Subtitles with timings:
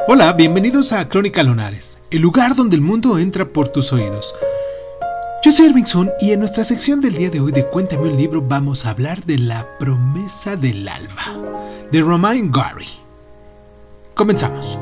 [0.00, 4.34] Hola, bienvenidos a Crónica Lunares, el lugar donde el mundo entra por tus oídos.
[5.42, 8.16] Yo soy Irving Sun y en nuestra sección del día de hoy de Cuéntame un
[8.18, 11.24] libro vamos a hablar de La promesa del alba,
[11.90, 12.88] de Romain Gary.
[14.14, 14.78] Comenzamos.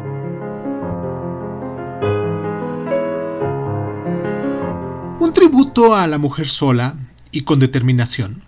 [5.21, 6.97] Un tributo a la mujer sola
[7.31, 8.43] y con determinación.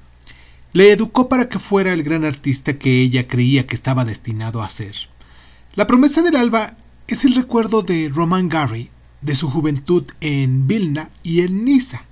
[0.73, 4.69] Le educó para que fuera el gran artista que ella creía que estaba destinado a
[4.71, 5.14] ser.
[5.77, 6.77] La promesa del alba
[7.09, 8.91] es el recuerdo de Roman Gary,
[9.23, 12.05] de su juventud en Vilna y en Niza.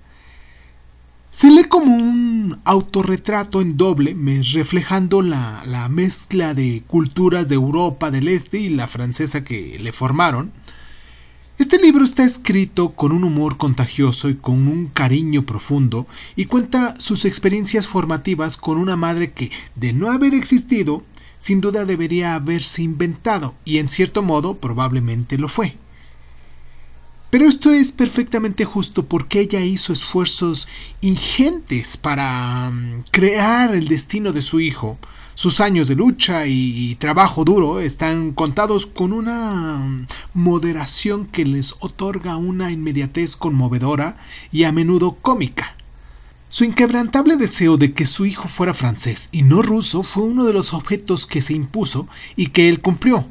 [1.31, 4.17] Se lee como un autorretrato en doble,
[4.53, 9.93] reflejando la, la, mezcla de culturas de Europa del Este y la francesa que le
[9.93, 10.51] formaron.
[11.57, 16.97] Este libro está escrito con un humor contagioso y con un cariño profundo y cuenta
[16.99, 21.05] sus experiencias formativas con una madre que, de no haber existido,
[21.43, 25.77] sin duda debería haberse inventado, y en cierto modo probablemente lo fue.
[27.31, 30.69] Pero esto es perfectamente justo porque ella hizo esfuerzos
[31.01, 34.99] ingentes para mm, crear el destino de su hijo.
[35.35, 41.75] Sus años de lucha y trabajo duro están contados con una mm, moderación que les
[41.81, 44.17] otorga una inmediatez conmovedora
[44.53, 45.75] y a menudo cómica.
[46.53, 50.53] Su inquebrantable deseo de que su hijo fuera francés y no ruso fue uno de
[50.53, 53.27] los objetos que se impuso y que él cumplió.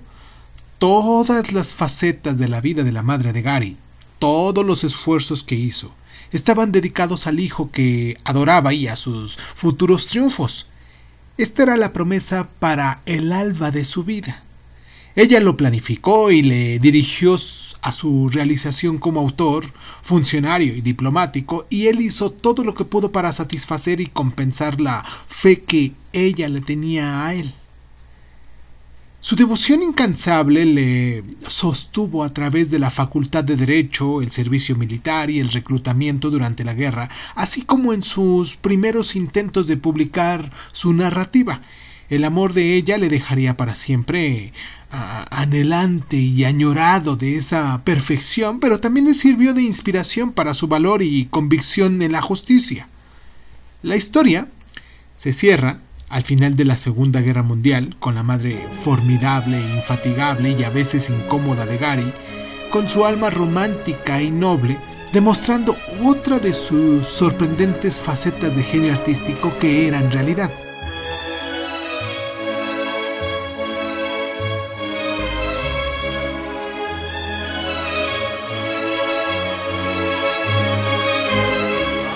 [0.80, 3.78] Todas las facetas de la vida de la madre de Gary,
[4.18, 5.94] todos los esfuerzos que hizo,
[6.32, 10.70] estaban dedicados al hijo que adoraba y a sus futuros triunfos.
[11.38, 14.44] Esta era la promesa para el alba de su vida.
[15.16, 17.36] Ella lo planificó y le dirigió
[17.82, 19.66] a su realización como autor,
[20.02, 25.04] funcionario y diplomático, y él hizo todo lo que pudo para satisfacer y compensar la
[25.28, 27.54] fe que ella le tenía a él.
[29.24, 35.30] Su devoción incansable le sostuvo a través de la facultad de derecho, el servicio militar
[35.30, 40.92] y el reclutamiento durante la guerra, así como en sus primeros intentos de publicar su
[40.94, 41.62] narrativa,
[42.12, 44.52] el amor de ella le dejaría para siempre
[44.90, 51.02] anhelante y añorado de esa perfección, pero también le sirvió de inspiración para su valor
[51.02, 52.90] y convicción en la justicia.
[53.82, 54.50] La historia
[55.16, 55.80] se cierra
[56.10, 61.10] al final de la Segunda Guerra Mundial, con la madre formidable, infatigable y a veces
[61.10, 62.14] incómoda de Gary,
[62.72, 64.78] con su alma romántica y noble,
[65.14, 70.52] demostrando otra de sus sorprendentes facetas de genio artístico que era en realidad.